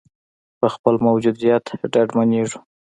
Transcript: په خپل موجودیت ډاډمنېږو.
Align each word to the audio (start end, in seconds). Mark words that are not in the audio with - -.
په 0.59 0.67
خپل 0.75 0.95
موجودیت 1.07 1.65
ډاډمنېږو. 1.91 2.59